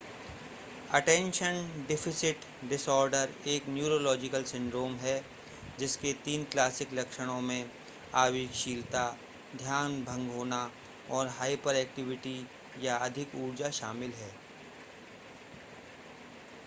attention 0.93 1.85
deficit 1.87 2.45
disorder 2.69 3.33
एक 3.47 3.67
neurological 3.69 4.43
syndrome 4.43 4.95
है 4.95 5.13
जिसके 5.79 6.13
तीन 6.25 6.43
क्लासिक 6.45 6.93
लक्षणों 6.93 7.39
में 7.41 7.69
आवेगशीलता 8.13 9.03
ध्यान 9.55 10.03
भंग 10.03 10.31
होना 10.31 10.61
और 11.11 11.27
हाइपरएक्टिविटी 11.37 12.35
या 12.79 12.95
अधिक 12.99 13.35
ऊर्जा 13.35 13.69
शामिल 13.71 14.11
है 14.13 14.31